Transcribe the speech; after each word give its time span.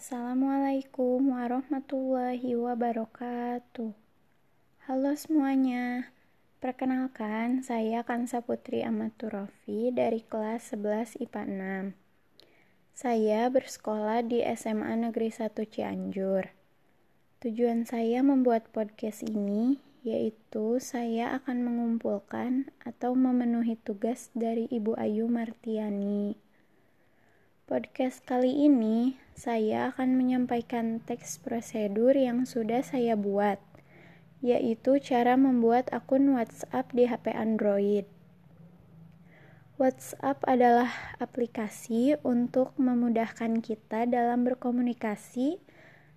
Assalamualaikum 0.00 1.36
warahmatullahi 1.36 2.56
wabarakatuh. 2.56 3.92
Halo 4.88 5.12
semuanya. 5.12 6.08
Perkenalkan, 6.56 7.60
saya 7.60 8.00
Kansa 8.00 8.40
Putri 8.40 8.80
Amaturofi 8.80 9.92
dari 9.92 10.24
kelas 10.24 10.72
11 10.72 11.20
IPA 11.20 11.92
6. 11.92 12.96
Saya 12.96 13.52
bersekolah 13.52 14.24
di 14.24 14.40
SMA 14.56 15.04
Negeri 15.04 15.28
1 15.28 15.68
Cianjur. 15.68 16.48
Tujuan 17.44 17.84
saya 17.84 18.24
membuat 18.24 18.72
podcast 18.72 19.20
ini 19.20 19.84
yaitu 20.00 20.80
saya 20.80 21.36
akan 21.36 21.60
mengumpulkan 21.60 22.72
atau 22.88 23.12
memenuhi 23.12 23.76
tugas 23.76 24.32
dari 24.32 24.64
Ibu 24.72 24.96
Ayu 24.96 25.28
Martiani. 25.28 26.40
Podcast 27.70 28.26
kali 28.26 28.66
ini, 28.66 29.14
saya 29.38 29.94
akan 29.94 30.18
menyampaikan 30.18 30.98
teks 31.06 31.38
prosedur 31.38 32.18
yang 32.18 32.42
sudah 32.42 32.82
saya 32.82 33.14
buat, 33.14 33.62
yaitu 34.42 34.98
cara 34.98 35.38
membuat 35.38 35.86
akun 35.94 36.34
WhatsApp 36.34 36.90
di 36.90 37.06
HP 37.06 37.30
Android. 37.30 38.10
WhatsApp 39.78 40.42
adalah 40.50 40.90
aplikasi 41.22 42.18
untuk 42.26 42.74
memudahkan 42.74 43.62
kita 43.62 44.02
dalam 44.10 44.42
berkomunikasi 44.42 45.62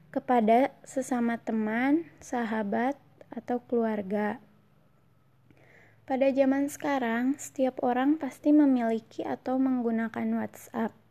kepada 0.09 0.73
sesama 0.81 1.37
teman, 1.37 2.09
sahabat, 2.17 2.97
atau 3.29 3.61
keluarga. 3.69 4.41
Pada 6.09 6.33
zaman 6.33 6.65
sekarang, 6.65 7.37
setiap 7.37 7.77
orang 7.85 8.17
pasti 8.17 8.49
memiliki 8.49 9.21
atau 9.21 9.61
menggunakan 9.61 10.41
WhatsApp. 10.41 11.02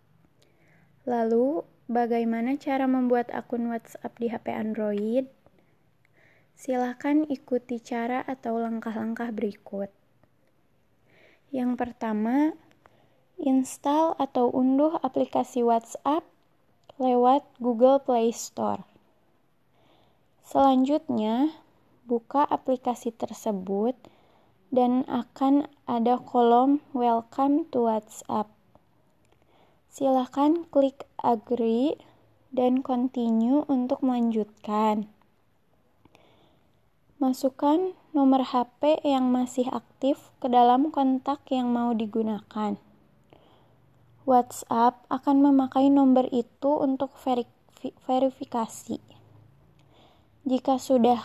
Lalu, 1.03 1.67
bagaimana 1.91 2.55
cara 2.55 2.87
membuat 2.87 3.27
akun 3.35 3.67
WhatsApp 3.75 4.15
di 4.23 4.31
HP 4.31 4.55
Android? 4.55 5.27
Silahkan 6.55 7.27
ikuti 7.27 7.83
cara 7.83 8.23
atau 8.23 8.63
langkah-langkah 8.63 9.35
berikut. 9.35 9.91
Yang 11.51 11.75
pertama, 11.75 12.55
install 13.43 14.15
atau 14.15 14.47
unduh 14.55 14.95
aplikasi 15.03 15.67
WhatsApp 15.67 16.23
lewat 17.03 17.43
Google 17.59 17.99
Play 17.99 18.31
Store. 18.31 18.87
Selanjutnya, 20.47 21.51
buka 22.07 22.47
aplikasi 22.47 23.11
tersebut 23.11 23.99
dan 24.71 25.03
akan 25.11 25.67
ada 25.91 26.15
kolom 26.23 26.79
Welcome 26.95 27.67
to 27.75 27.91
WhatsApp. 27.91 28.62
Silahkan 29.93 30.65
klik 30.73 31.05
agree 31.21 32.01
dan 32.49 32.81
continue 32.81 33.69
untuk 33.69 34.01
melanjutkan. 34.01 35.13
Masukkan 37.21 37.93
nomor 38.17 38.41
HP 38.41 39.05
yang 39.05 39.29
masih 39.29 39.69
aktif 39.69 40.33
ke 40.41 40.49
dalam 40.49 40.89
kontak 40.89 41.45
yang 41.53 41.69
mau 41.69 41.93
digunakan. 41.93 42.81
WhatsApp 44.25 45.05
akan 45.13 45.45
memakai 45.45 45.93
nomor 45.93 46.25
itu 46.33 46.73
untuk 46.73 47.13
verifikasi. 48.09 48.97
Jika 50.49 50.81
sudah 50.81 51.21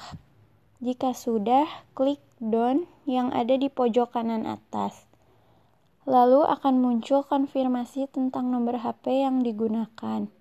jika 0.77 1.17
sudah, 1.17 1.65
klik 1.97 2.21
done 2.37 2.85
yang 3.09 3.33
ada 3.33 3.57
di 3.57 3.65
pojok 3.65 4.13
kanan 4.13 4.45
atas. 4.45 5.06
Lalu 6.07 6.47
akan 6.47 6.79
muncul 6.79 7.27
konfirmasi 7.27 8.07
tentang 8.07 8.47
nomor 8.47 8.79
HP 8.79 9.27
yang 9.27 9.43
digunakan. 9.43 10.31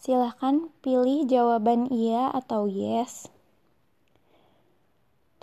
Silahkan 0.00 0.72
pilih 0.80 1.28
jawaban 1.28 1.92
iya 1.92 2.32
atau 2.32 2.64
yes. 2.64 3.28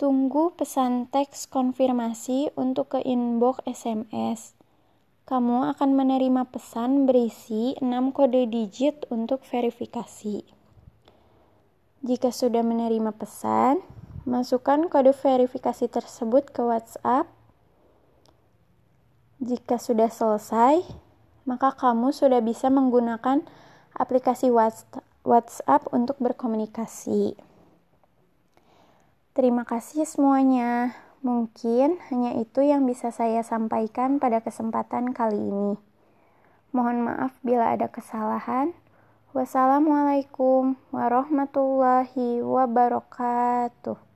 Tunggu 0.02 0.50
pesan 0.58 1.06
teks 1.06 1.46
konfirmasi 1.46 2.50
untuk 2.58 2.98
ke 2.98 3.06
inbox 3.06 3.62
SMS. 3.62 4.58
Kamu 5.30 5.70
akan 5.70 5.94
menerima 5.94 6.50
pesan 6.50 7.06
berisi 7.06 7.78
6 7.78 7.86
kode 8.10 8.50
digit 8.50 9.06
untuk 9.14 9.46
verifikasi. 9.46 10.42
Jika 12.02 12.34
sudah 12.34 12.66
menerima 12.66 13.14
pesan, 13.14 13.78
masukkan 14.26 14.90
kode 14.90 15.14
verifikasi 15.14 15.86
tersebut 15.86 16.50
ke 16.50 16.66
WhatsApp 16.66 17.30
jika 19.42 19.74
sudah 19.82 20.06
selesai, 20.06 20.86
maka 21.42 21.74
kamu 21.74 22.14
sudah 22.14 22.38
bisa 22.38 22.70
menggunakan 22.70 23.42
aplikasi 23.90 24.54
WhatsApp 25.26 25.82
untuk 25.90 26.14
berkomunikasi. 26.22 27.34
Terima 29.34 29.66
kasih 29.66 30.06
semuanya. 30.06 30.94
Mungkin 31.26 31.98
hanya 32.10 32.38
itu 32.38 32.62
yang 32.62 32.86
bisa 32.86 33.10
saya 33.10 33.42
sampaikan 33.42 34.22
pada 34.22 34.42
kesempatan 34.42 35.10
kali 35.10 35.38
ini. 35.38 35.74
Mohon 36.70 37.10
maaf 37.10 37.32
bila 37.42 37.74
ada 37.74 37.90
kesalahan. 37.90 38.74
Wassalamualaikum 39.34 40.78
warahmatullahi 40.94 42.44
wabarakatuh. 42.46 44.11